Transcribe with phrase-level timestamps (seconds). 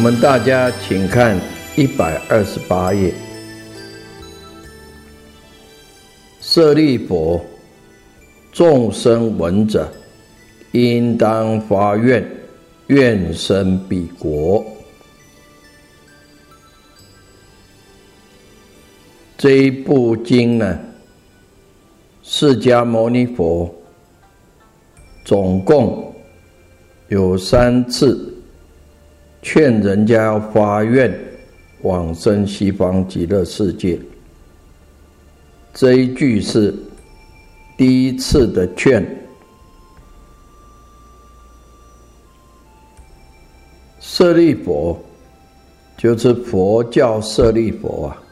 [0.00, 1.38] 我们大家请看
[1.76, 3.12] 一百二十八页。
[6.40, 7.38] 舍利佛，
[8.50, 9.86] 众生闻者，
[10.72, 12.26] 应当发愿，
[12.86, 14.64] 愿生彼国。
[19.36, 20.78] 这一部经呢，
[22.22, 23.70] 释迦牟尼佛
[25.26, 26.10] 总共
[27.08, 28.39] 有三次。
[29.42, 31.12] 劝人家发愿
[31.82, 33.98] 往生西方极乐世界，
[35.72, 36.74] 这一句是
[37.78, 39.04] 第一次的劝。
[43.98, 44.98] 舍利佛
[45.96, 48.22] 就是佛教舍利佛啊，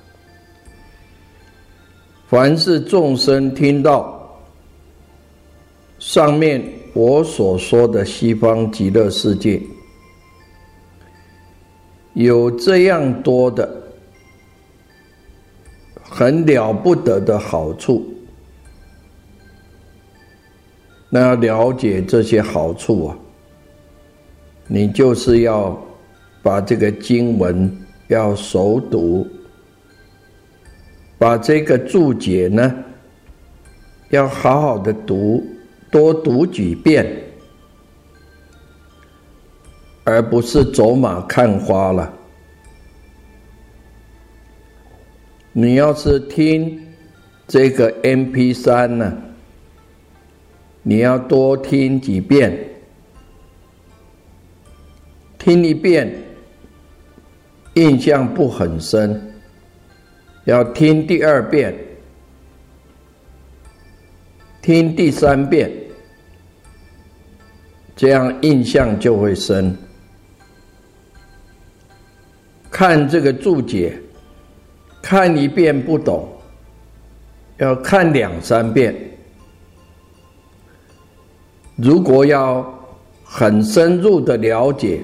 [2.28, 4.38] 凡是众生听到
[5.98, 9.58] 上面我所说的西方极乐世界。
[12.18, 13.80] 有这样多的
[16.02, 18.04] 很了不得的好处，
[21.08, 23.18] 那要了解这些好处啊，
[24.66, 25.80] 你就是要
[26.42, 27.70] 把这个经文
[28.08, 29.24] 要熟读，
[31.18, 32.74] 把这个注解呢
[34.10, 35.46] 要好好的读，
[35.88, 37.27] 多读几遍。
[40.08, 42.10] 而不是走马看花了。
[45.52, 46.80] 你要是听
[47.46, 49.12] 这个 M P 三呢，
[50.82, 52.58] 你要多听几遍，
[55.38, 56.10] 听一遍
[57.74, 59.30] 印象不很深，
[60.44, 61.76] 要听第二遍，
[64.62, 65.70] 听第三遍，
[67.94, 69.76] 这样印象就会深。
[72.78, 74.00] 看这个注解，
[75.02, 76.28] 看一遍不懂，
[77.56, 78.94] 要看两三遍。
[81.74, 82.64] 如果要
[83.24, 85.00] 很深入的了解，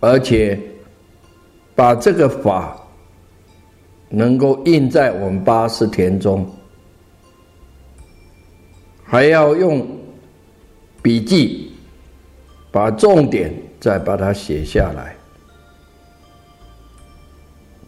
[0.00, 0.58] 而且
[1.74, 2.80] 把这个法
[4.08, 6.50] 能够印在我们八识田中，
[9.04, 9.86] 还要用
[11.02, 11.72] 笔记
[12.70, 15.14] 把重点再把它写下来。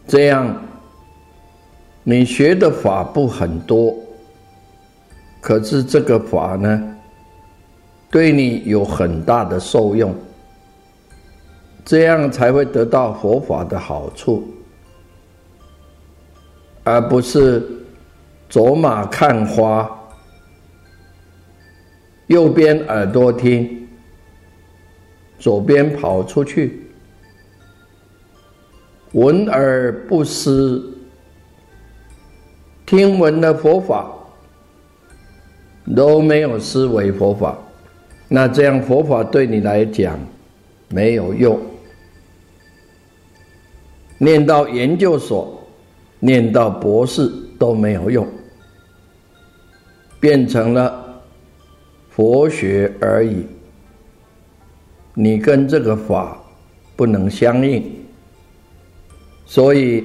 [0.07, 0.63] 这样，
[2.03, 3.97] 你学的法不很多，
[5.41, 6.97] 可是这个法呢，
[8.11, 10.15] 对你有很大的受用，
[11.85, 14.47] 这样才会得到佛法的好处，
[16.85, 17.67] 而不是
[18.51, 19.91] 走马看花，
[22.27, 23.89] 右边耳朵听，
[25.39, 26.84] 左边跑出去。
[29.15, 30.93] 闻而不思，
[32.85, 34.13] 听闻的佛法
[35.95, 37.57] 都没有思维佛法，
[38.27, 40.19] 那这样佛法对你来讲
[40.89, 41.61] 没有用。
[44.19, 45.65] 念到研究所，
[46.19, 48.27] 念到博士都没有用，
[50.19, 51.23] 变成了
[52.11, 53.47] 佛学而已。
[55.15, 56.37] 你跟这个法
[56.97, 58.04] 不能相应。
[59.47, 60.05] 所以，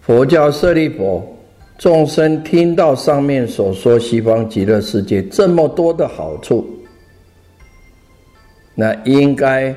[0.00, 1.36] 佛教舍利佛
[1.78, 6.66] 众生听到上面所说西方极乐世界这么多的好处，
[8.74, 9.74] 那应该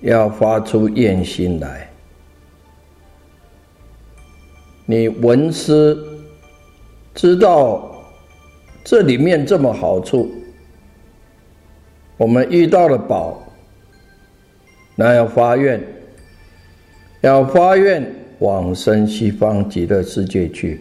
[0.00, 1.88] 要发出愿心来。
[4.84, 6.20] 你闻思
[7.14, 8.04] 知道
[8.84, 10.30] 这里面这么好处，
[12.16, 13.40] 我们遇到了宝，
[14.96, 15.80] 那要发愿，
[17.22, 18.04] 要发愿
[18.40, 20.80] 往生西方极乐世界去。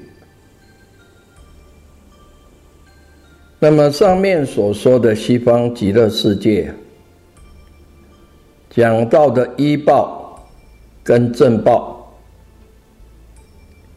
[3.59, 6.73] 那么上面所说的西方极乐世界，
[8.71, 10.43] 讲到的医报
[11.03, 12.11] 跟正报，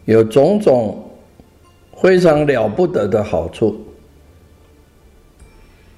[0.04, 1.02] 有种种
[1.96, 3.74] 非常了不得的好处。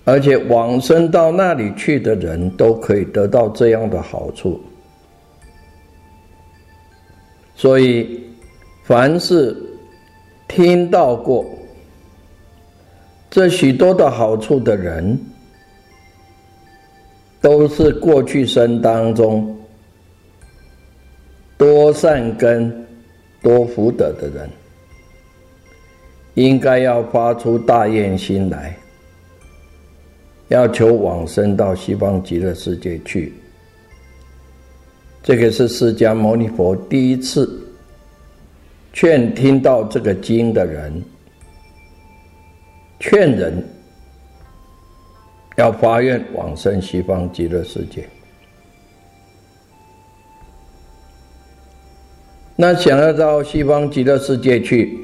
[0.05, 4.61] 而且往生到那里去的人都可以得到这样的好处，
[7.57, 8.21] 所以
[8.85, 9.57] 凡是
[10.47, 11.45] 听到过
[13.31, 15.19] 这许多的好处的人，
[17.41, 19.57] 都是过去生当中
[21.57, 22.87] 多善根、
[23.43, 24.51] 多福德的人，
[26.35, 28.77] 应该要发出大愿心来。
[30.49, 33.35] 要求往生到西方极乐世界去，
[35.27, 37.61] 这个是释迦牟尼佛第一次
[38.93, 41.03] 劝听到这个经的人，
[43.01, 43.61] 劝人
[45.57, 48.09] 要发愿往生西方极乐世界。
[52.55, 54.97] 那想要到西方极乐世界去。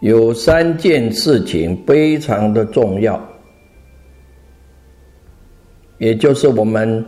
[0.00, 3.18] 有三件事情非常的重要，
[5.96, 7.02] 也就是我们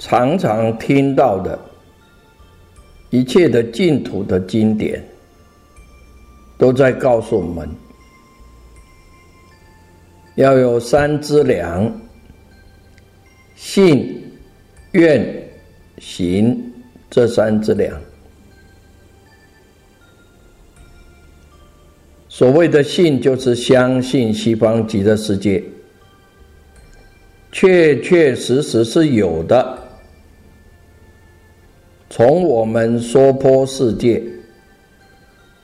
[0.00, 1.58] 常常听到的
[3.10, 5.04] 一切的净土的经典，
[6.56, 7.68] 都在告诉我们
[10.36, 11.92] 要有三资粮：
[13.54, 14.24] 信、
[14.92, 15.22] 愿、
[15.98, 16.58] 行
[17.10, 18.00] 这三资粮。
[22.26, 25.62] 所谓的信，就是相信西方极乐世界
[27.52, 29.78] 确确实实是有的。
[32.10, 34.22] 从我们娑婆世界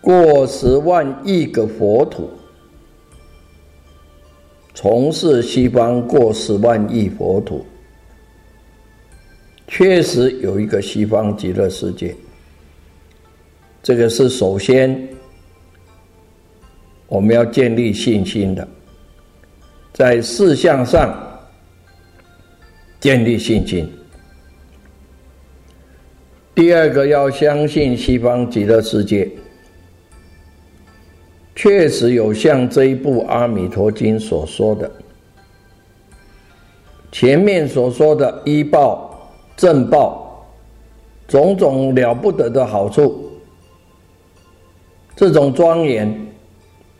[0.01, 2.31] 过十万亿个佛土，
[4.73, 7.67] 从事西方过十万亿佛土，
[9.67, 12.15] 确实有一个西方极乐世界。
[13.83, 15.07] 这个是首先。
[17.09, 18.67] 我们要建立信心的，
[19.93, 21.41] 在事项上
[22.99, 23.89] 建立信心。
[26.57, 29.31] 第二个要相信西方极乐世界
[31.55, 34.91] 确实有像这一部《阿弥陀经》所说的，
[37.13, 40.47] 前面所说的医报、正报，
[41.29, 43.31] 种种了不得的好处，
[45.15, 46.27] 这种庄严。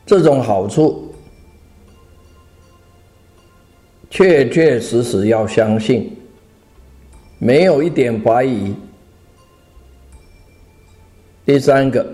[0.05, 1.11] 这种好处，
[4.09, 6.15] 确确实实要相信，
[7.39, 8.73] 没有一点怀疑。
[11.47, 12.05] 第三个，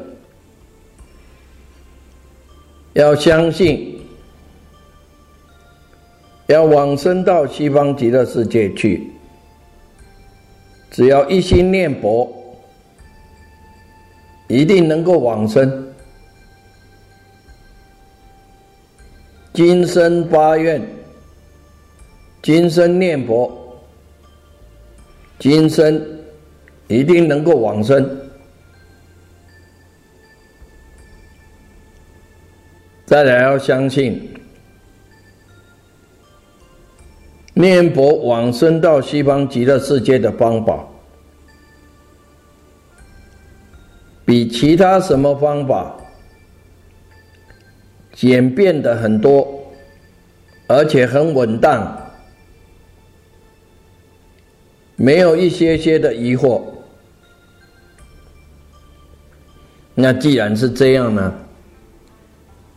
[2.93, 3.99] 要相信，
[6.45, 9.09] 要往生到西方极乐世界去，
[10.91, 12.31] 只要一心念佛，
[14.47, 15.91] 一定能够往生。
[19.51, 20.79] 今生发愿，
[22.43, 23.51] 今生念佛，
[25.39, 25.99] 今生
[26.87, 28.19] 一定能够往生。
[33.05, 34.33] 再来要相信，
[37.53, 40.87] 念佛往生到西方极乐世界的方法，
[44.25, 45.95] 比其他什么方法？
[48.13, 49.63] 简便的很多，
[50.67, 52.11] 而且很稳当，
[54.95, 56.61] 没有一些些的疑惑。
[59.95, 61.33] 那既然是这样呢，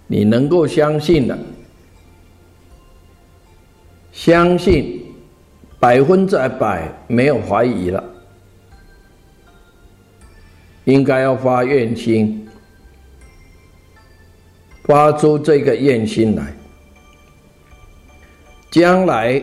[0.07, 1.39] 你能够相信的，
[4.13, 5.03] 相信
[5.79, 8.03] 百分之百没有怀疑了，
[10.85, 12.43] 应该要发愿心。
[14.85, 16.55] 发出这个愿心来，
[18.71, 19.43] 将来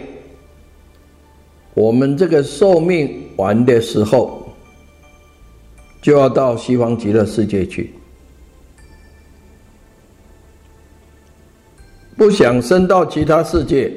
[1.73, 4.47] 我们这个寿命完的时候，
[6.01, 7.93] 就要到西方极乐世界去，
[12.23, 13.91] 不想升到其他世界，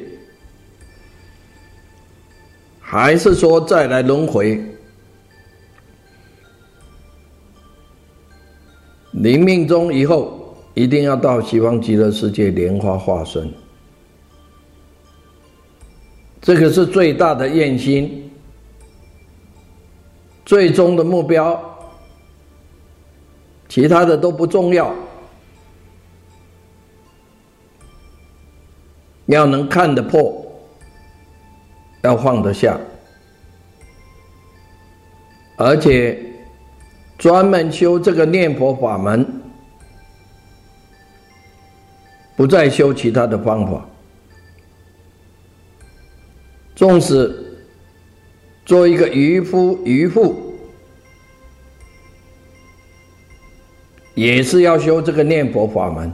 [2.81, 4.61] 还是说再来轮回？
[9.13, 10.43] 临命终以后。
[10.75, 13.51] 一定要到西方极乐世界莲花化身，
[16.43, 18.31] 这个是最大的愿心，
[20.45, 21.59] 最终的目标，
[23.71, 24.95] 其他的都不重要。
[29.27, 30.45] 要能看得破，
[32.03, 32.79] 要放得下，
[35.57, 36.19] 而且
[37.19, 39.27] 专门修这个念佛法门，
[42.37, 43.85] 不再修其他的方法。
[46.77, 47.59] 纵使
[48.65, 50.53] 做一个渔夫渔妇，
[54.15, 56.13] 也是要修这个念佛法门。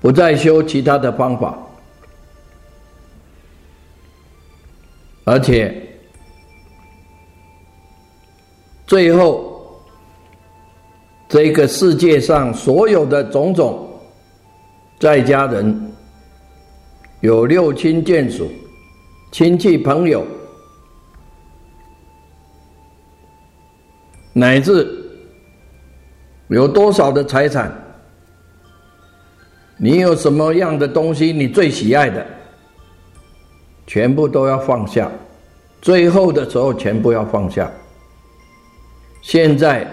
[0.00, 1.58] 不再修其他的方法，
[5.24, 5.74] 而且
[8.86, 9.78] 最后
[11.28, 13.88] 这个世界上所有的种种
[14.98, 15.92] 在家人，
[17.20, 18.50] 有六亲眷属、
[19.30, 20.26] 亲戚朋友，
[24.32, 24.88] 乃至
[26.48, 27.89] 有多少的财产。
[29.82, 32.26] 你有什么样的东西你最喜爱的，
[33.86, 35.10] 全部都要放下，
[35.80, 37.72] 最后的时候全部要放下。
[39.22, 39.88] 现在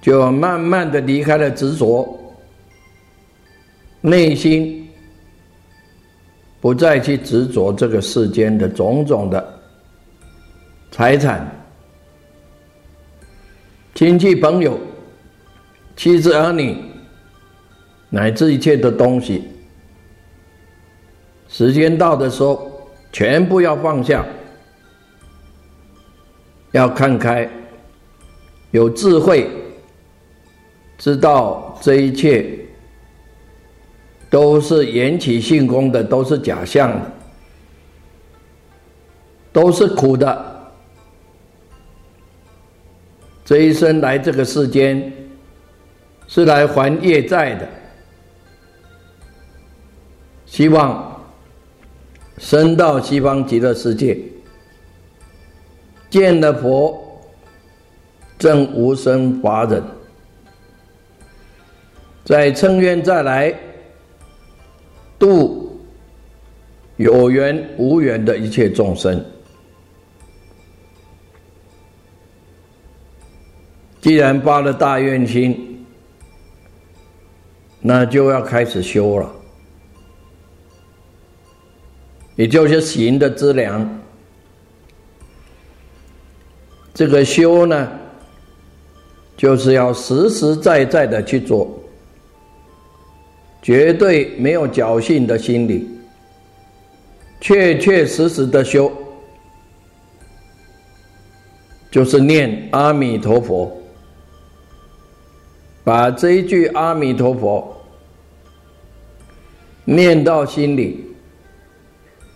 [0.00, 2.16] 就慢慢的离开了执着，
[4.00, 4.88] 内心
[6.60, 9.60] 不再去执着这个世间的种种的
[10.92, 11.44] 财产、
[13.96, 14.78] 亲戚朋友、
[15.96, 16.76] 妻子儿女。
[18.08, 19.42] 乃至一切的东西，
[21.48, 22.70] 时间到的时候，
[23.12, 24.24] 全部要放下，
[26.70, 27.48] 要看开，
[28.70, 29.50] 有智慧，
[30.98, 32.58] 知道这一切
[34.30, 37.12] 都是缘起性空的，都是假象的，
[39.52, 40.54] 都是苦的。
[43.44, 45.12] 这一生来这个世间，
[46.28, 47.68] 是来还业债的。
[50.46, 51.20] 希望
[52.38, 54.16] 升到西方极乐世界，
[56.08, 57.20] 见了佛，
[58.38, 59.82] 正无生法忍，
[62.24, 63.54] 再称愿再来
[65.18, 65.78] 度
[66.96, 69.22] 有缘无缘的一切众生。
[74.00, 75.84] 既然发了大愿心，
[77.80, 79.35] 那就要开始修了。
[82.36, 83.88] 也就是行的资粮，
[86.92, 87.90] 这个修呢，
[89.38, 91.66] 就是要实实在在的去做，
[93.62, 95.88] 绝对没有侥幸的心理，
[97.40, 98.92] 确确实实的修，
[101.90, 103.74] 就是念阿弥陀佛，
[105.82, 107.82] 把这一句阿弥陀佛
[109.86, 111.05] 念到心里。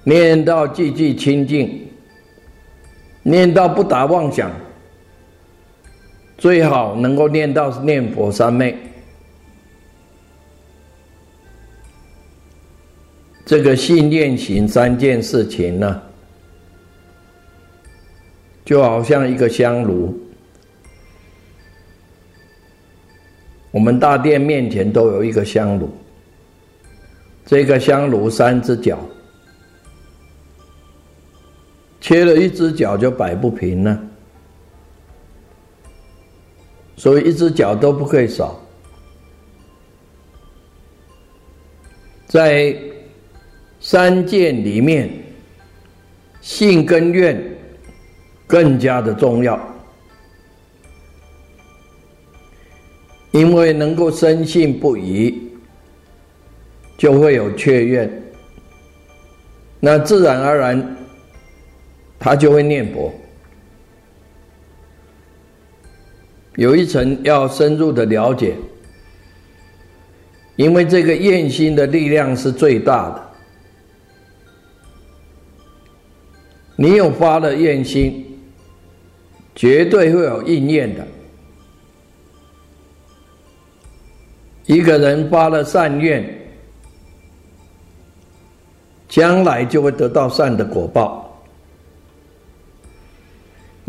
[0.02, 1.86] 念到句句清净，
[3.22, 4.50] 念到不打妄想，
[6.38, 8.76] 最好能够念到念佛三昧。
[13.44, 16.00] 这个信念行三件事情呢，
[18.64, 20.18] 就好像一个香炉，
[23.70, 25.90] 我们大殿面前都有一个香炉，
[27.44, 28.98] 这个香炉三只脚。
[32.10, 33.96] 缺了一只脚就摆不平了，
[36.96, 38.60] 所以一只脚都不可以少。
[42.26, 42.76] 在
[43.78, 45.08] 三界里面，
[46.40, 47.40] 信跟愿
[48.44, 49.56] 更加的重要，
[53.30, 55.48] 因为能够深信不疑，
[56.98, 58.22] 就会有确愿，
[59.78, 60.96] 那自然而然。
[62.20, 63.10] 他就会念佛，
[66.56, 68.54] 有一层要深入的了解，
[70.56, 73.30] 因为这个愿心的力量是最大的。
[76.76, 78.38] 你有发了愿心，
[79.54, 81.08] 绝对会有应验的。
[84.66, 86.22] 一个人发了善愿，
[89.08, 91.29] 将来就会得到善的果报。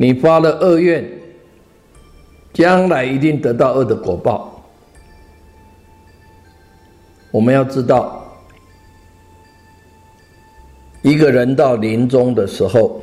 [0.01, 1.07] 你发了恶愿，
[2.53, 4.65] 将来一定得到恶的果报。
[7.29, 8.25] 我们要知道，
[11.03, 12.99] 一个人到临终的时候，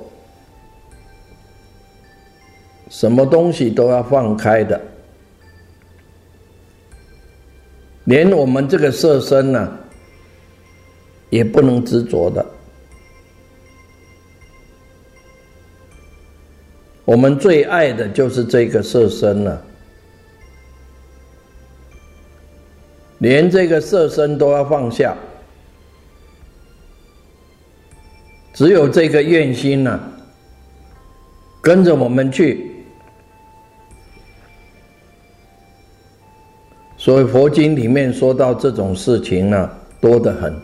[2.89, 4.81] 什么东西都要放开的，
[8.07, 9.79] 连我们这个色身呢，
[11.31, 12.45] 也不能执着的。
[17.09, 19.65] 我们最爱的就是这个色身了，
[23.17, 25.17] 连这个色身都要放下，
[28.53, 29.99] 只有这个愿心呢，
[31.63, 32.85] 跟着我们去。
[36.99, 40.55] 所以佛经里面说到这种事情呢，多得很，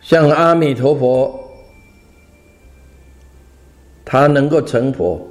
[0.00, 1.41] 像阿弥陀佛。
[4.12, 5.26] 他能够成佛，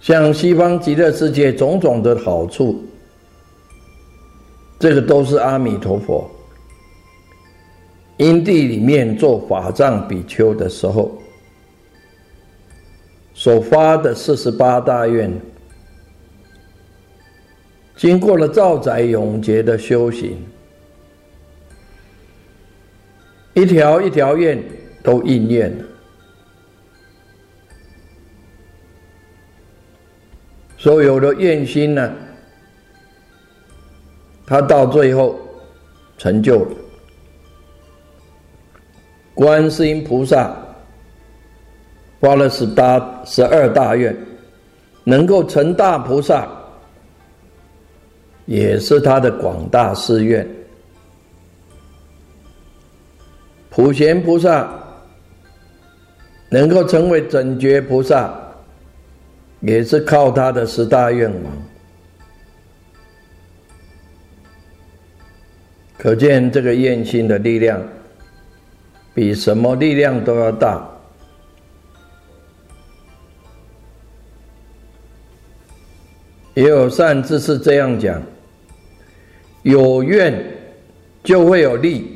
[0.00, 2.84] 像西方极乐世界种种的好处，
[4.76, 6.28] 这个都是阿弥陀佛。
[8.16, 11.16] 因地里面做法藏比丘的时候，
[13.34, 15.32] 所发的四十八大愿，
[17.94, 20.36] 经过了造载永劫的修行。
[23.56, 24.62] 一条一条愿
[25.02, 25.84] 都应验了，
[30.76, 32.12] 所有的愿心呢，
[34.44, 35.40] 他到最后
[36.18, 36.70] 成就了。
[39.32, 40.54] 观世音菩萨
[42.20, 44.14] 发了十八、十二大愿，
[45.02, 46.46] 能够成大菩萨，
[48.44, 50.46] 也是他的广大誓愿。
[53.76, 54.66] 普贤菩萨
[56.48, 58.34] 能够成为整觉菩萨，
[59.60, 61.52] 也是靠他的十大愿望。
[65.98, 67.78] 可见这个愿心的力量，
[69.12, 70.82] 比什么力量都要大。
[76.54, 78.22] 也有善知识这样讲：
[79.64, 80.32] 有愿
[81.22, 82.15] 就会有力。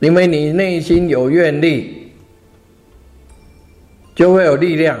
[0.00, 2.12] 因为你内心有愿力，
[4.14, 4.98] 就会有力量。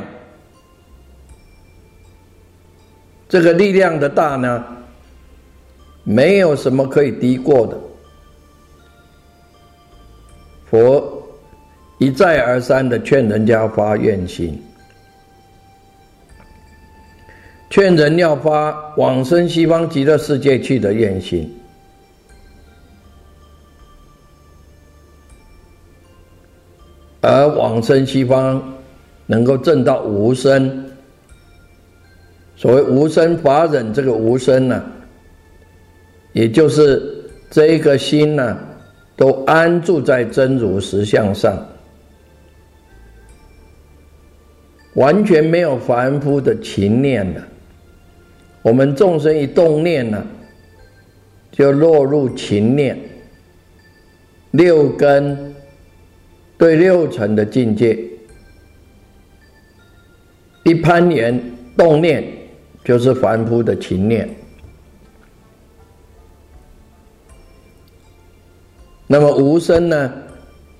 [3.28, 4.64] 这个力量的大呢，
[6.04, 7.78] 没有什么可以敌过的。
[10.70, 11.22] 佛
[11.98, 14.62] 一再而三的劝人家发愿心，
[17.68, 21.52] 劝人要发往生西方极乐世界去的愿心。
[27.26, 28.62] 而往生西方，
[29.26, 30.84] 能够证到无生。
[32.54, 34.80] 所谓无生法忍，这个无生呢，
[36.32, 37.02] 也就是
[37.50, 38.56] 这一个心呢，
[39.16, 41.66] 都安住在真如实相上，
[44.94, 47.42] 完全没有凡夫的情念了。
[48.62, 50.24] 我们众生一动念呢，
[51.50, 52.96] 就落入情念，
[54.52, 55.55] 六根。
[56.58, 57.98] 对六尘的境界，
[60.64, 61.38] 一攀岩
[61.76, 62.24] 动念，
[62.82, 64.28] 就是凡夫的情念。
[69.06, 70.12] 那么无声呢，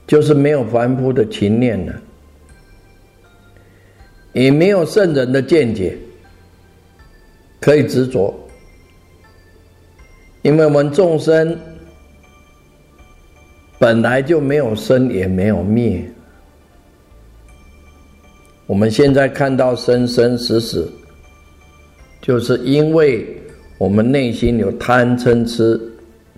[0.07, 2.03] 就是没有凡夫的情念了，
[4.33, 5.97] 也没有圣人的见解
[7.61, 8.35] 可以执着，
[10.41, 11.59] 因为我们众生。
[13.79, 16.03] 本来就没有生，也没有灭。
[18.67, 20.91] 我们现在看到生生死死，
[22.21, 23.27] 就是因为
[23.79, 25.81] 我们内心有贪嗔痴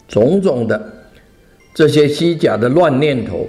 [0.08, 0.92] 种种的
[1.72, 3.46] 这些虚假的乱念头，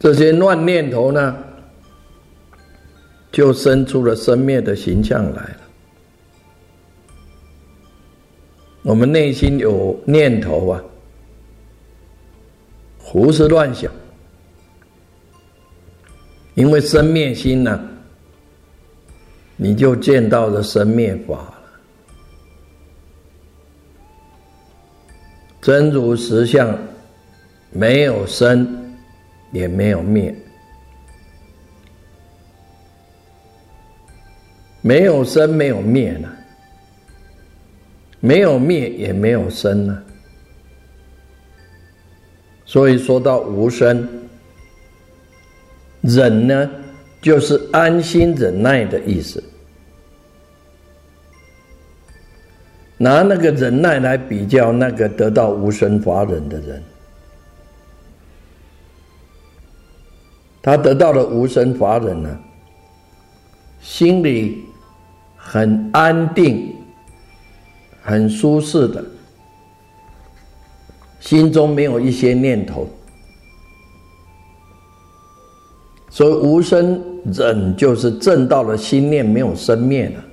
[0.00, 1.36] 这些乱念头呢，
[3.30, 5.65] 就生出了生灭的形象来了。
[8.86, 10.80] 我们内心有念头啊，
[13.00, 13.90] 胡思乱想，
[16.54, 17.80] 因为生灭心呢，
[19.56, 21.54] 你就见到了生灭法了。
[25.60, 26.78] 真如实相，
[27.72, 28.94] 没有生，
[29.50, 30.32] 也没有灭，
[34.80, 36.28] 没有生，没有灭呢。
[38.26, 40.02] 没有灭也没有生呢，
[42.64, 44.08] 所以说到无生，
[46.00, 46.68] 忍呢，
[47.22, 49.40] 就是安心忍耐的意思。
[52.98, 56.82] 拿那个忍耐来比较那个得到无生法忍的人，
[60.60, 62.36] 他得到了无生法忍呢，
[63.80, 64.64] 心里
[65.36, 66.75] 很安定、
[68.06, 69.04] 很舒适的，
[71.18, 72.86] 心中没有一些念头，
[76.08, 77.02] 所以无生
[77.34, 80.24] 忍就是正到了心念没有生灭了。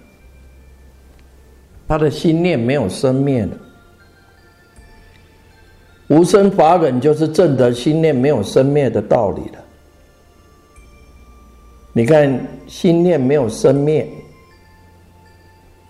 [1.87, 3.57] 他的心念没有生灭的，
[6.09, 9.59] 无生法忍就是正得心念没有生灭的道理了。
[11.91, 14.07] 你看心念没有生灭，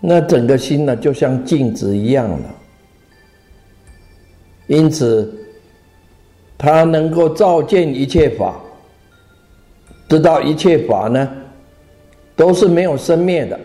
[0.06, 2.54] 那整个心呢就像镜子一样了。
[4.66, 5.32] 因此，
[6.58, 8.60] 他能够照见一切法，
[10.08, 11.30] 知道一切法呢
[12.36, 13.58] 都是没有生灭的。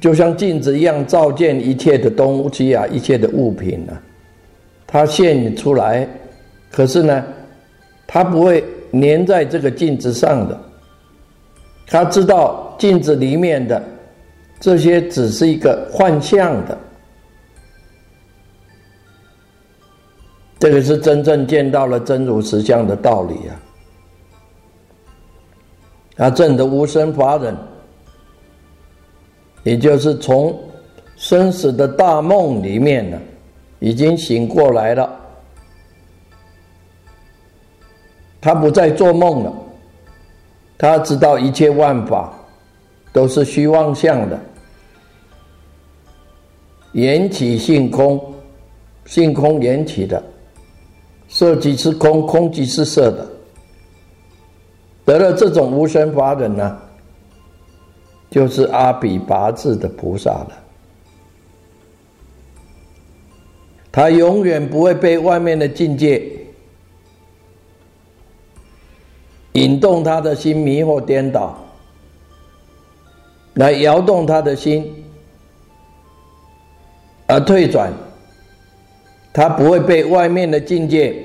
[0.00, 4.00] 就像镜子一样照见一切的东西啊，一切的物品啊，
[4.86, 6.06] 它现出来，
[6.70, 7.24] 可是呢，
[8.06, 10.60] 它不会粘在这个镜子上的。
[11.86, 13.82] 他知道镜子里面的
[14.60, 16.78] 这些只是一个幻象的，
[20.58, 23.60] 这个是真正见到了真如实相的道理啊。
[26.16, 27.56] 他证的无生法忍。
[29.62, 30.54] 也就是从
[31.16, 33.18] 生死的大梦里面呢，
[33.78, 35.10] 已经醒过来了。
[38.42, 39.52] 他不再做梦了，
[40.76, 42.32] 他知道一切万法
[43.12, 44.38] 都是虚妄相的，
[46.92, 48.20] 缘起性空，
[49.06, 50.22] 性空缘起的，
[51.28, 53.26] 色即是空，空即是色的。
[55.04, 56.78] 得了这种无生法忍呢？
[58.30, 60.48] 就是阿比拔智的菩萨了，
[63.92, 66.20] 他永远不会被外面的境界
[69.54, 71.58] 引动他的心，迷惑颠倒，
[73.54, 75.04] 来摇动他的心
[77.26, 77.92] 而退转。
[79.32, 81.20] 他不会被外面的境界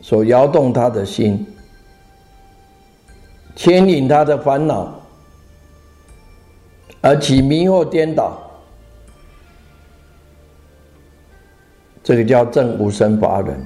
[0.00, 1.46] 所摇动他的心。
[3.54, 5.00] 牵引他的烦恼，
[7.00, 8.38] 而起迷惑颠倒，
[12.04, 13.56] 这个叫正无生法忍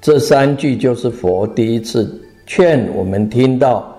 [0.00, 3.94] 这三句就是佛第一次劝我们听到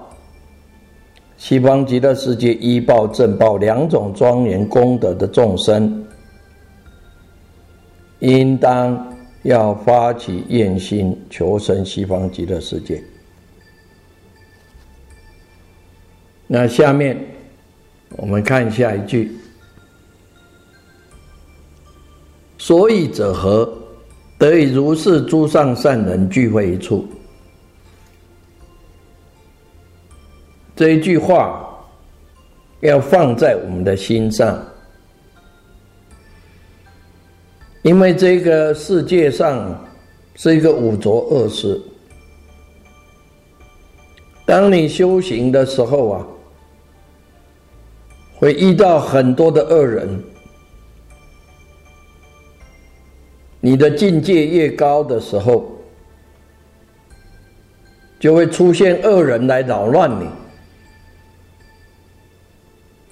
[1.37, 6.05] 西方极乐世界依报正报两种庄严功德的众生，
[8.19, 9.05] 应当。
[9.43, 13.01] 要发起愿心，求生西方极乐世界。
[16.45, 17.17] 那下面
[18.17, 19.31] 我们看下一句：
[22.57, 23.73] 所以者何？
[24.39, 27.05] 得以如是诸上善人聚会一处。
[30.75, 31.77] 这一句话
[32.79, 34.57] 要放在我们的心上。
[37.81, 39.77] 因为这个世界上
[40.35, 41.79] 是一个五浊恶世，
[44.45, 46.27] 当你修行的时候啊，
[48.35, 50.21] 会遇到很多的恶人。
[53.61, 55.69] 你的境界越高的时候，
[58.19, 60.27] 就会出现恶人来扰乱你，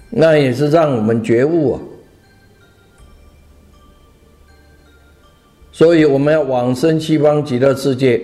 [0.09, 1.81] 那也是让我们觉悟啊。
[5.71, 8.21] 所以我们要往生西方极乐世界，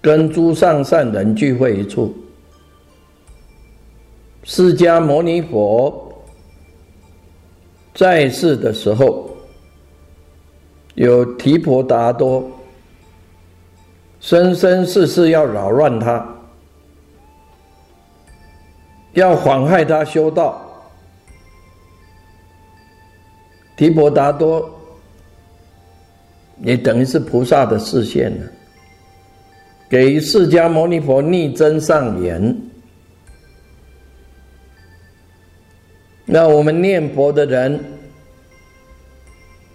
[0.00, 2.14] 跟诸上善人聚会一处。
[4.42, 6.24] 释迦牟尼佛
[7.94, 9.25] 在世的时候，
[10.96, 12.50] 有提婆达多，
[14.20, 16.26] 生生世世要扰乱他，
[19.12, 20.60] 要妨害他修道。
[23.76, 24.70] 提婆达多。
[26.62, 28.50] 也等于是菩萨的视线了，
[29.90, 32.56] 给释迦牟尼佛逆增上言。
[36.24, 37.78] 那我们念佛的人，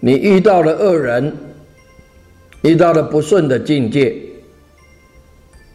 [0.04, 1.32] 你遇到了恶人，
[2.62, 4.12] 遇到了不顺的境界，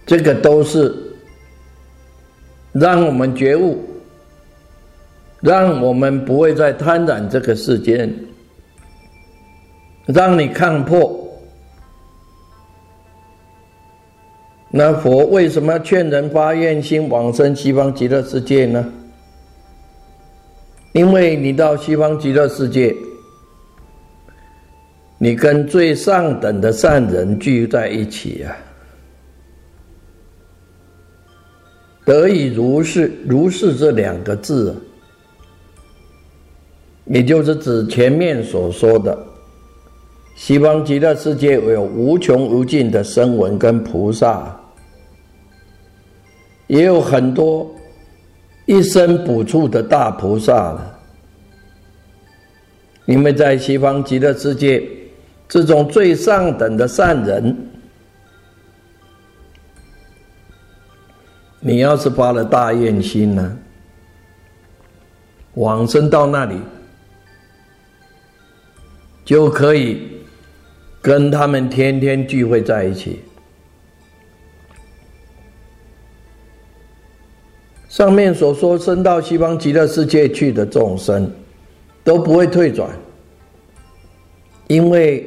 [0.06, 0.94] 这个都是
[2.74, 3.82] 让我们觉悟，
[5.40, 8.14] 让我们不会再贪婪这个世间。
[10.08, 11.26] 让你看破。
[14.70, 18.94] 那佛为什么劝人发愿心往生西方极乐世界呢？
[20.92, 22.94] 因为你到西方极乐世界，
[25.18, 28.56] 你跟最上等的善人聚在一起啊，
[32.06, 34.76] 得以如是如是这两个字，
[37.06, 39.18] 也就是指前面所说的
[40.36, 44.56] 西方极乐世界有无穷无尽的声闻跟菩萨，
[46.68, 47.70] 也有很多。
[48.70, 51.00] 一生补处的大菩萨了，
[53.06, 54.86] 因为在西方极乐世界，
[55.50, 57.56] 这种最上等的善人，
[61.60, 63.58] 你要是发了大愿心呢，
[65.54, 66.60] 往生到那里，
[69.24, 70.22] 就可以
[71.02, 73.22] 跟他们天天聚会在一起。
[77.88, 81.32] 上面所说，升到西方极乐世界去的众生，
[82.04, 82.90] 都不会退转，
[84.68, 85.26] 因为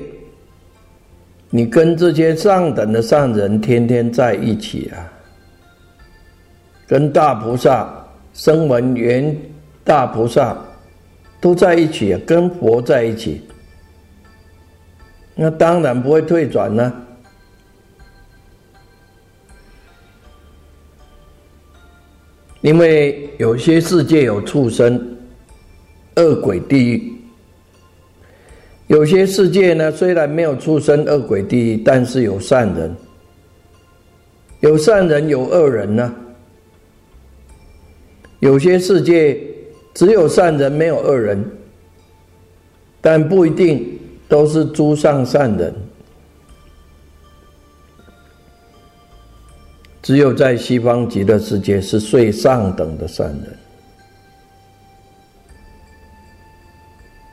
[1.51, 5.13] 你跟这些上等的上人天天在一起啊，
[6.87, 7.93] 跟大菩萨、
[8.33, 9.37] 声闻缘
[9.83, 10.57] 大菩萨
[11.41, 13.43] 都在一起，跟佛在一起，
[15.35, 16.93] 那当然不会退转呢。
[22.61, 25.17] 因为有些世界有畜生、
[26.17, 27.01] 恶鬼、地狱；
[28.91, 32.93] 有些世界呢，虽然没有出生、恶鬼、地狱，但是有善人，
[34.59, 36.13] 有善人有恶人呢。
[38.41, 39.41] 有些世界
[39.95, 41.41] 只有善人没有恶人，
[43.01, 43.97] 但不一定
[44.29, 45.73] 都是诸上善人。
[50.03, 53.60] 只有在西方极乐世界是最上等的善人。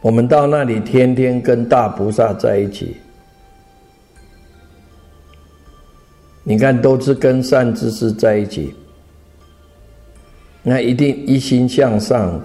[0.02, 2.96] 我们到那里天天跟大菩萨在一起，
[6.44, 8.74] 你看都是跟善知识在一起，
[10.64, 12.40] 那一定一心向上。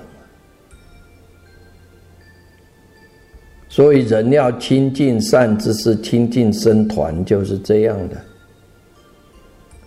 [3.69, 8.17] 所以人要亲近善知识，亲近僧团，就是这样的。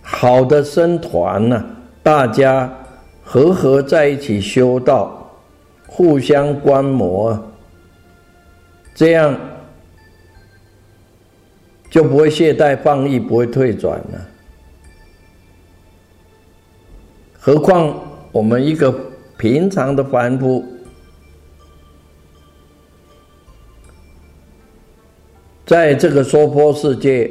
[0.00, 1.64] 好的僧团呢，
[2.02, 2.72] 大家
[3.22, 5.30] 和合在一起修道，
[5.86, 7.40] 互相观摩，
[8.96, 9.38] 这样
[11.90, 14.26] 就不会懈怠放逸，不会退转了。
[17.38, 17.94] 何况
[18.32, 18.90] 我们一个
[19.36, 20.64] 平常的凡夫，
[25.66, 27.30] 在这个娑婆世界。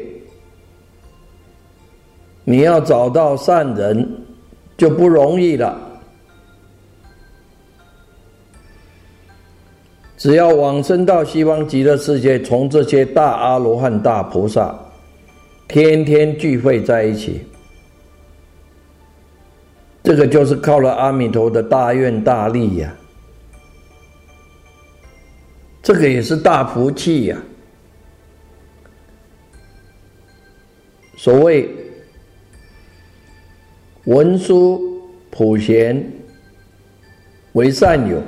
[2.43, 4.23] 你要找到善人
[4.77, 5.94] 就不容易了。
[10.17, 14.73] 只要往生到西方极乐世界，从这些大阿罗汉、大菩萨
[15.67, 17.41] 天天聚会在一起，
[20.03, 22.95] 这个就是靠了阿弥陀的大愿大力呀。
[25.81, 27.37] 这个也是大福气呀。
[31.17, 31.69] 所谓。
[34.05, 35.01] 文殊
[35.31, 36.07] 普贤
[37.53, 38.21] 为善友，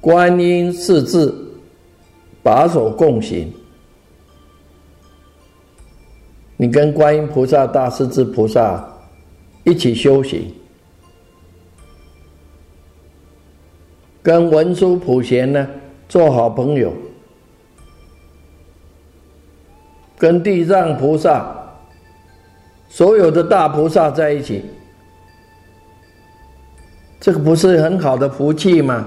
[0.00, 1.52] 观音四字
[2.42, 3.52] 把手共行。
[6.56, 8.82] 你跟观音菩萨、大势至菩萨
[9.64, 10.52] 一起修行，
[14.22, 15.68] 跟文殊普贤呢
[16.08, 16.92] 做好朋友，
[20.18, 21.56] 跟地藏菩萨。
[22.88, 24.64] 所有的大菩萨在一起，
[27.20, 29.06] 这个不是很好的福气吗？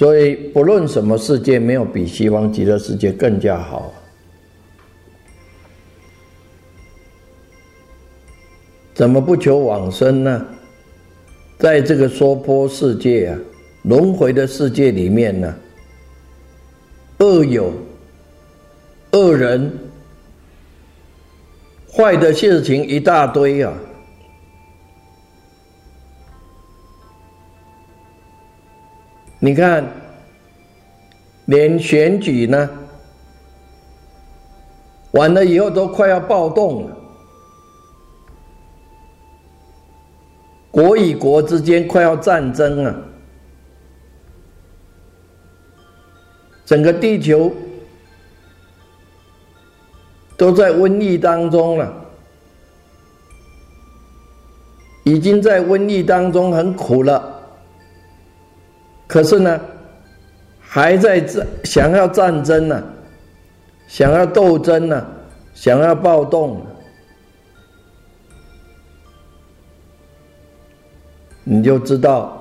[0.00, 3.92] 所以不论什么世界，没有比西方极乐世界更加好。
[8.94, 10.46] 怎么不求往生呢？
[11.58, 13.38] 在这个娑婆世界啊，
[13.82, 15.54] 轮回的世界里面呢，
[17.18, 17.70] 恶有。
[19.12, 19.70] 恶人
[21.92, 23.74] 坏的事情一大堆啊！
[29.42, 29.82] 你看，
[31.46, 32.70] 连选举呢，
[35.12, 36.96] 完了以后都快要暴动了。
[40.70, 42.94] 国与国之间快要战争了，
[46.66, 47.50] 整个地球
[50.36, 51.92] 都在瘟疫当中了，
[55.04, 57.39] 已经在瘟疫当中很苦了，
[59.10, 59.60] 可是呢，
[60.60, 62.80] 还在战，想要战争呢，
[63.88, 65.04] 想要斗争呢，
[65.52, 66.64] 想要暴动。
[71.42, 72.40] 你就知道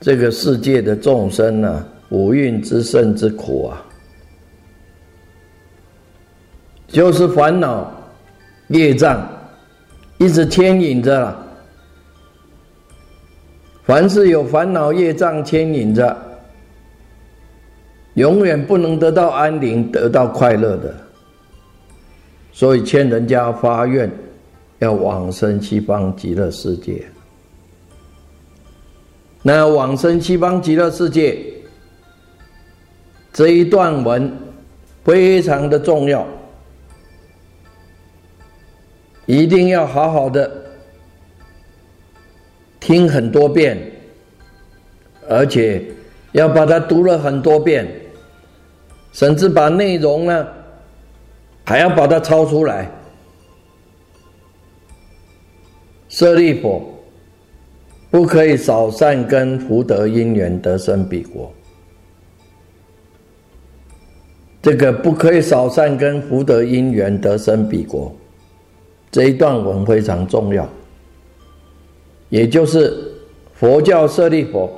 [0.00, 3.80] 这个世界的众生呢，五蕴之胜之苦啊，
[6.88, 7.88] 就是烦恼、
[8.70, 9.24] 业障
[10.18, 11.46] 一直牵引着。
[13.90, 16.16] 凡是有烦恼业障牵引着，
[18.14, 20.94] 永远不能得到安宁、得到快乐的。
[22.52, 24.08] 所以，劝人家发愿，
[24.78, 27.04] 要往生西方极乐世界。
[29.42, 31.36] 那往生西方极乐世界
[33.32, 34.32] 这一段文
[35.02, 36.24] 非常的重要，
[39.26, 40.59] 一定要好好的
[42.80, 43.78] 听很多遍，
[45.28, 45.84] 而且
[46.32, 47.86] 要把它读了很多遍，
[49.12, 50.48] 甚至把内容呢
[51.64, 52.90] 还要把它抄出来。
[56.08, 56.82] 舍利佛。
[58.10, 61.48] 不可以少善根福德因缘得生彼国。
[64.60, 68.12] 这个不可以少善根福德因缘得生彼国，
[69.12, 70.68] 这一段文非常重要。
[72.30, 72.96] 也就是
[73.52, 74.72] 佛教舍利佛，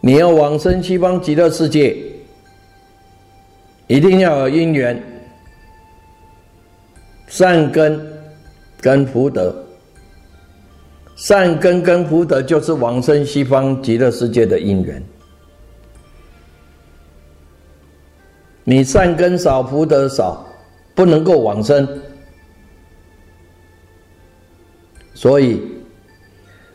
[0.00, 1.96] 你要往生西方极乐世界，
[3.88, 5.02] 一定要有因缘、
[7.26, 8.00] 善根
[8.80, 9.54] 跟福德。
[11.16, 15.02] 善根跟福德就是往生西方极乐世界的因缘。
[18.64, 20.46] 你善根少，福德少，
[20.94, 21.88] 不能够往生。
[25.16, 25.62] 所以，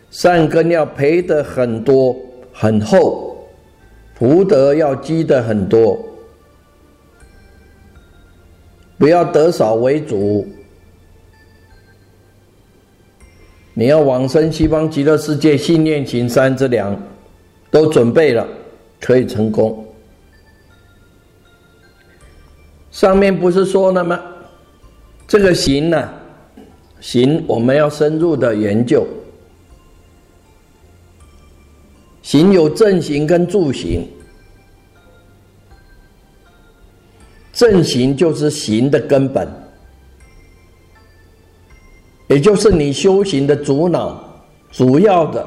[0.09, 2.17] 善根要培的很多
[2.51, 3.47] 很厚，
[4.15, 6.03] 福德要积的很多，
[8.97, 10.47] 不要得少为主。
[13.75, 16.99] 你要往生西方极乐世界，信念行三之粮
[17.69, 18.47] 都准备了，
[18.99, 19.85] 可以成功。
[22.89, 24.19] 上面不是说了吗？
[25.27, 26.09] 这个行呢，
[27.01, 29.05] 行我们要深入的研究。
[32.21, 34.07] 行有正行跟助行，
[37.51, 39.45] 正行就是行的根本。
[42.27, 44.23] 也就是你修行的主脑，
[44.71, 45.45] 主要的，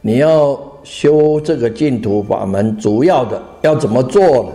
[0.00, 4.52] 你要修这个净土法门，主要的要怎么做呢？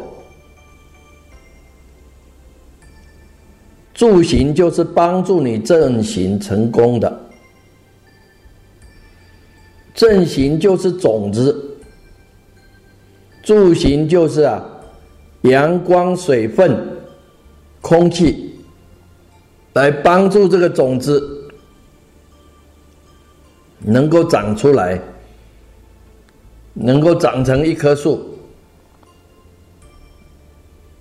[3.94, 7.20] 助行就是帮助你正行成功的，
[9.94, 11.78] 正行就是种子，
[13.44, 14.64] 助行就是啊，
[15.42, 16.78] 阳光、水分、
[17.82, 18.50] 空气。
[19.74, 21.50] 来帮助这个种子
[23.80, 25.02] 能够长出来，
[26.74, 28.38] 能够长成一棵树。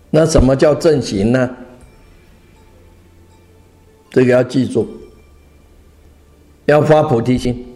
[0.08, 1.54] 那什么叫正行呢？
[4.12, 4.86] 这个要记住，
[6.66, 7.66] 要发菩提心。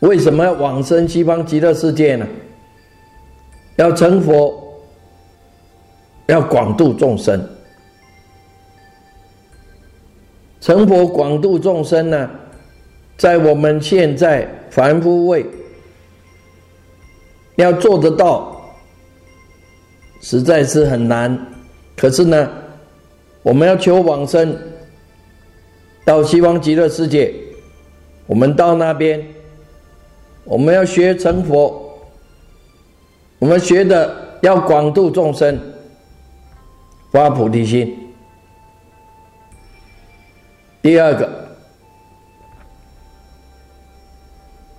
[0.00, 2.26] 为什么要往生西方极乐世界呢？
[3.76, 4.54] 要成佛，
[6.26, 7.48] 要广度众生。
[10.60, 12.30] 成佛广度众生呢，
[13.18, 15.44] 在我们现在凡夫位
[17.56, 18.58] 要做得到，
[20.22, 21.38] 实在是很难。
[21.96, 22.50] 可是呢，
[23.44, 24.58] 我们要求往生
[26.02, 27.32] 到西方极乐世界，
[28.26, 29.22] 我们到那边，
[30.44, 31.98] 我们要学成佛，
[33.38, 35.60] 我们学的要广度众生，
[37.12, 37.94] 发菩提心。
[40.80, 41.30] 第二个，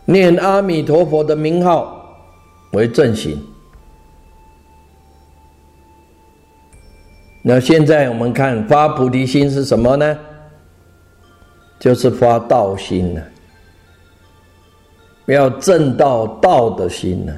[0.05, 2.17] 念阿弥陀佛的名号
[2.71, 3.39] 为正行。
[7.47, 10.17] 那现在我们看发菩提心是什么呢？
[11.77, 13.21] 就是发道心呢，
[15.27, 17.37] 要正道道的心呢。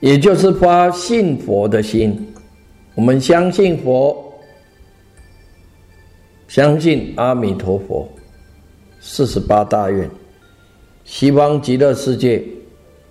[0.00, 2.34] 也就是发信佛的心。
[2.94, 4.32] 我们相信佛，
[6.46, 8.08] 相信阿弥陀佛，
[9.00, 10.08] 四十八大愿，
[11.04, 12.42] 西方极乐世界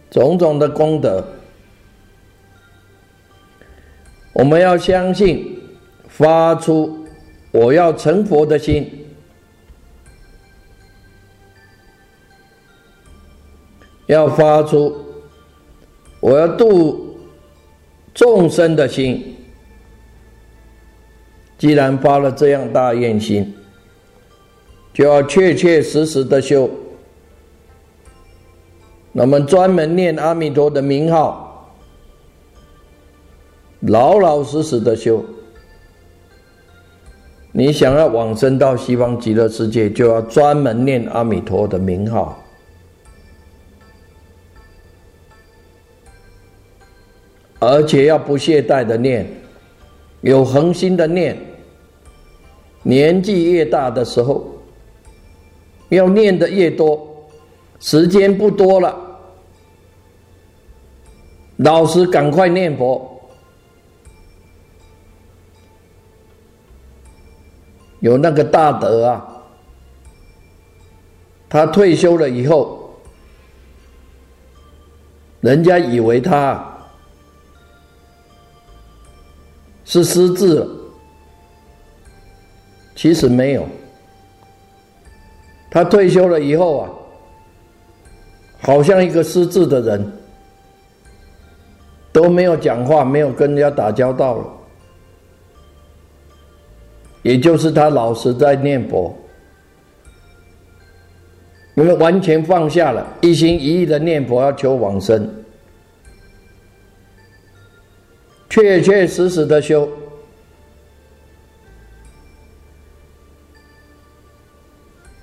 [0.10, 1.24] 种种的功德，
[4.38, 5.60] 我们要相信，
[6.08, 7.08] 发出
[7.50, 8.88] 我要成佛的心。
[14.06, 14.96] 要发出
[16.20, 17.18] 我要度
[18.14, 19.36] 众生的心，
[21.58, 23.52] 既然发了这样大愿心，
[24.94, 26.70] 就要确确实实的修。
[29.12, 31.47] 那么专门念阿弥陀的名号，
[33.88, 35.24] 老老实实的修。
[37.52, 42.38] 你想要往生到西方极乐世界，就要专门念阿弥陀的名号。
[47.60, 49.28] 而且要不懈怠的念，
[50.22, 51.36] 有恒心的念。
[52.84, 54.48] 年纪越大的时候，
[55.90, 57.28] 要念的越多，
[57.80, 58.96] 时间不多了，
[61.58, 63.17] 老师赶快念佛。
[68.00, 69.28] 有那个大德啊，
[71.50, 72.92] 他退休了以后，
[75.42, 76.74] 人家以为他。
[79.90, 80.68] 是失智了，
[82.94, 83.66] 其实没有。
[85.72, 86.90] 他退休了以后啊，
[88.60, 90.12] 好像一个失智的人，
[92.12, 94.57] 都没有讲话，没有跟人家打交道了。
[97.24, 99.16] 也就是他老实在念佛，
[101.76, 105.30] 因为完全放下了，一心一意的念佛，要求往生。
[108.50, 109.88] 确确实实的修，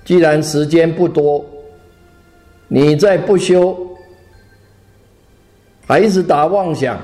[0.05, 1.43] 既然时间不多，
[2.67, 3.77] 你再不修，
[5.87, 6.99] 还是打妄想，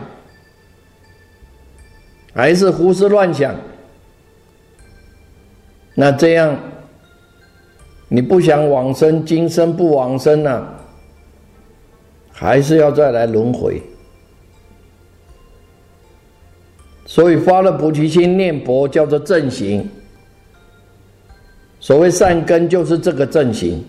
[2.33, 3.55] 还是胡思乱想，
[6.01, 6.57] 那这样，
[8.07, 10.67] 你不想往生，今生不往生呢，
[12.31, 13.79] 还是要再来轮回。
[17.05, 19.87] 所以发了菩提心念佛叫做正行。
[21.79, 23.85] 所谓善根就是这个正行，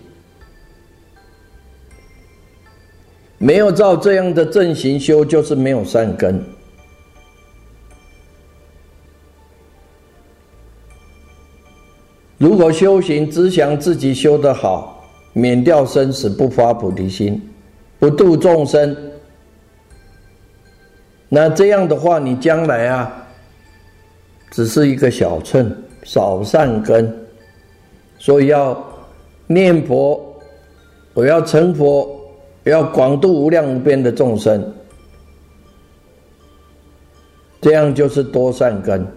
[3.39, 6.45] 没有照这样的正行修，就是没有善根。
[12.43, 17.41] 如果修行只想自己修得好，免掉生死，不发菩提心，
[17.99, 18.93] 不度众生。
[21.29, 23.25] 那这样的话，你将来啊，
[24.51, 25.73] 只是一个小乘，
[26.03, 27.17] 少善根，
[28.17, 28.77] 所以要
[29.47, 30.21] 念佛，
[31.13, 32.01] 我要成佛，
[32.65, 34.61] 我要广度无量无边的众生，
[37.61, 39.07] 这样就是多善根。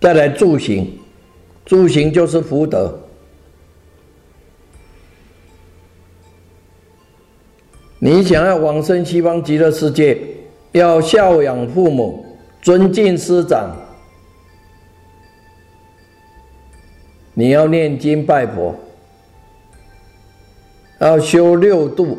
[0.00, 0.98] 再来助行，
[1.64, 2.98] 助行就是福德。
[7.98, 10.20] 你想要往生西方极乐世界，
[10.72, 12.24] 要孝养父母，
[12.60, 13.74] 尊敬师长，
[17.32, 18.74] 你要念经拜佛，
[21.00, 22.18] 要修六度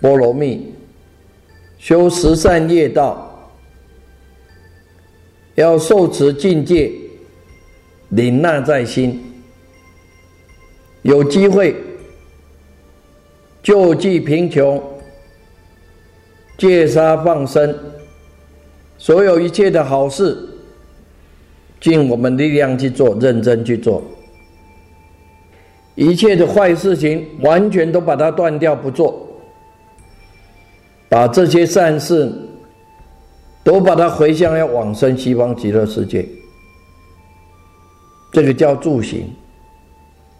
[0.00, 0.74] 波罗蜜，
[1.78, 3.48] 修十善业道，
[5.54, 6.92] 要受持境界，
[8.12, 9.20] 领纳在心，
[11.02, 11.74] 有机会
[13.62, 14.82] 救济贫穷。
[16.58, 17.74] 戒杀放生，
[18.96, 20.38] 所有一切的好事，
[21.80, 24.00] 尽我们力量去做，认真去做；
[25.96, 29.26] 一切的坏事情，完全都把它断掉不做，
[31.08, 32.30] 把这些善事
[33.64, 36.24] 都把它回向要往生西方极乐世界。
[38.32, 39.30] 这个叫助行，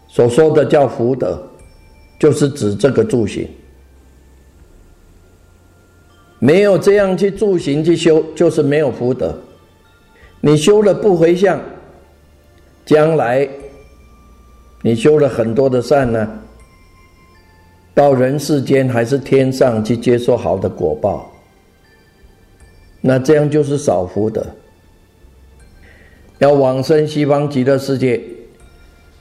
[0.07, 1.41] 所说的叫福德，
[2.19, 3.47] 就是指这个助行。
[6.39, 9.33] 没有这样去助行去修，就是没有福德。
[10.41, 11.61] 你修了不回向，
[12.83, 13.47] 将来
[14.81, 16.27] 你修了很多的善呢，
[17.93, 21.31] 到人世间还是天上去接受好的果报，
[22.99, 24.45] 那这样就是少福德。
[26.43, 28.21] 要往生西方极乐世界，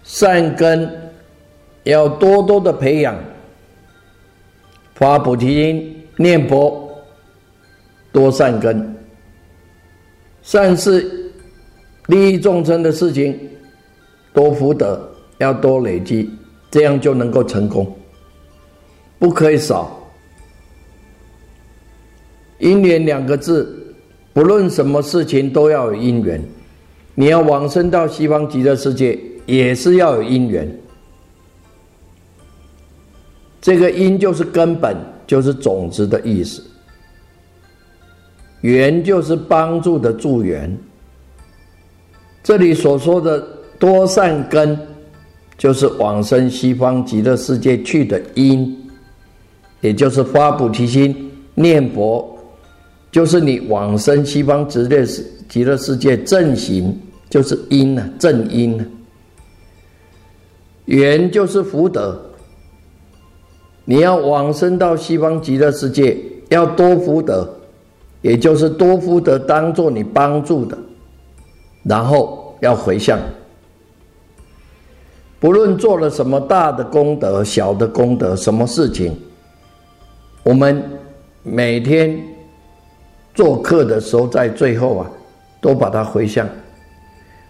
[0.03, 0.91] 善根
[1.85, 3.17] 要多多的培养，
[4.97, 6.05] 发菩提心。
[6.17, 6.91] 念佛，
[8.13, 8.95] 多善根，
[10.43, 11.33] 善事
[12.07, 13.39] 利益众生的事情，
[14.35, 16.29] 多福德要多累积，
[16.71, 17.97] 这样就能够成功，
[19.21, 19.97] 不可以少。
[22.59, 23.95] 因缘两个字，
[24.33, 26.43] 不论什么事情都要有因缘。
[27.15, 30.71] 你要往生到西方极乐世界，也是要有因缘。
[33.61, 34.97] 这个因就是根本，
[35.27, 36.63] 就是种子的意思。
[38.63, 40.77] 缘就是帮助的助缘。
[42.43, 43.41] 这里所说的
[43.79, 44.79] 多善根，
[45.59, 48.77] 就是往生西方极乐世界去的因，
[49.81, 52.37] 也就是发菩提心、念佛，
[53.11, 56.99] 就是你往生西方极乐世极乐世界正行，
[57.29, 58.87] 就是因呢，正因呢。
[60.87, 62.19] 缘就是福德。
[63.85, 66.17] 你要往生到西方极乐世界，
[66.49, 67.47] 要多福德，
[68.23, 70.79] 也就是多福德当做你帮助的，
[71.83, 73.21] 然后要回向。
[75.39, 79.15] 不论做了什么大的功德、小的功德，什么事情，
[80.45, 80.83] 我们
[81.43, 82.19] 每天
[83.35, 85.11] 做客的时候，在最后啊，
[85.63, 86.47] 都把它回向，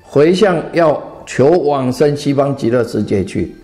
[0.03, 3.57] 回向要求往生西方极乐世界去。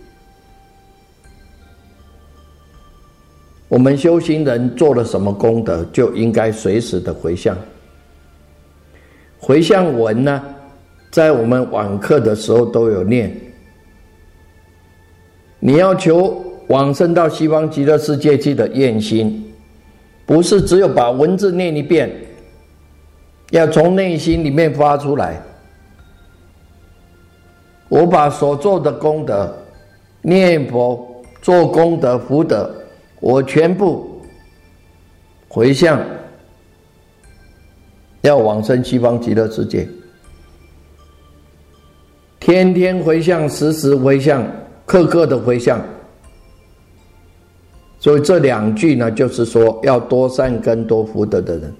[3.69, 7.55] 我们修行人做了什么功德，就应该随时的回向。
[9.39, 10.43] 回向文呢，
[11.11, 13.31] 在我们晚课的时候都有念。
[15.61, 19.53] 你要求往生到西方极乐世界去的愿心，
[20.25, 22.11] 不是只有把文字念一遍，
[23.51, 25.41] 要从内心里面发出来。
[27.89, 29.53] 我把所做的功德，
[30.21, 32.71] 念佛做功德福德。
[33.21, 34.21] 我全部
[35.49, 36.01] 回向，
[38.21, 39.89] 要往生西方极乐世界，
[42.39, 44.47] 天天回向，时时回向，
[44.87, 45.83] 刻刻的回向。
[47.99, 51.75] 所以这两句呢，就是说要多善根、多福德的人，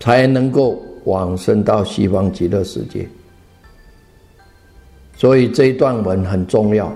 [0.00, 3.08] 才能够往生到西方极乐世界。
[5.16, 6.92] 所以这一段文很重要。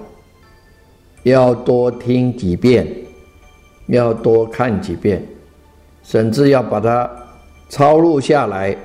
[1.24, 2.84] 要多听几遍，
[3.86, 5.24] 要多看几遍，
[6.02, 7.08] 甚至要把它
[7.68, 8.76] 抄录下来，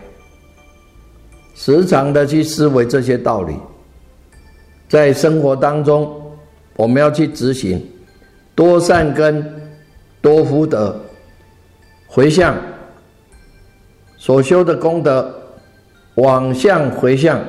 [1.55, 3.55] 时常的去思维这些道理，
[4.87, 6.15] 在生活当中，
[6.75, 7.83] 我们要去执行，
[8.53, 9.43] 多善根，
[10.21, 10.95] 多福德，
[12.05, 12.55] 回向
[14.17, 15.33] 所修的功德，
[16.15, 17.39] 往向回向，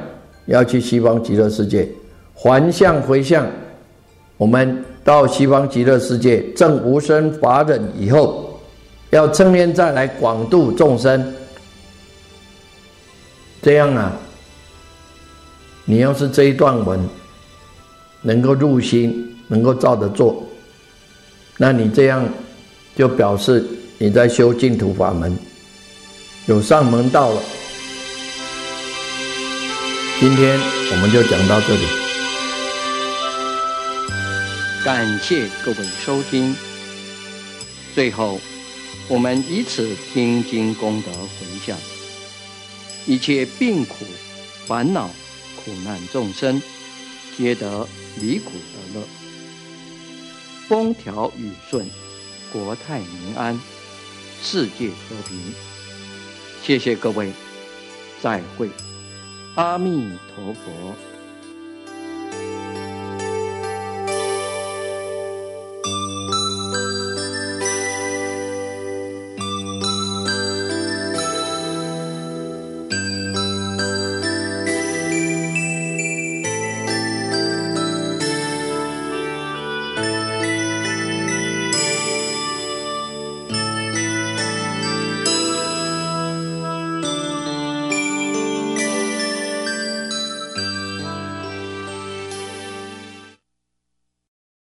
[0.46, 1.88] 要去西方极乐世界，
[2.34, 3.46] 还向回向。
[4.36, 8.60] 我们到西方极乐世界证无生法忍以后，
[9.10, 11.34] 要正念再来广度众生。
[13.60, 14.12] 这样啊，
[15.84, 17.00] 你要是这一段文
[18.22, 20.44] 能够入心，能够照着做，
[21.56, 22.24] 那你这样
[22.94, 23.64] 就表示
[23.98, 25.36] 你在修净土法门，
[26.48, 27.42] 有上门道了。
[30.18, 30.58] 今天
[30.90, 31.82] 我们就讲到这里。
[34.82, 36.56] 感谢各位收听。
[37.94, 38.40] 最后，
[39.08, 41.76] 我们以此听经功德回向，
[43.04, 44.06] 一切病苦、
[44.66, 45.10] 烦恼、
[45.54, 46.62] 苦难众生，
[47.36, 47.86] 皆得
[48.22, 48.52] 离苦
[48.94, 49.06] 得乐，
[50.66, 51.86] 风调雨顺，
[52.50, 53.60] 国泰民安，
[54.42, 55.67] 世界和平。
[56.62, 57.32] 谢谢各位，
[58.20, 58.68] 再会，
[59.54, 60.94] 阿弥陀佛。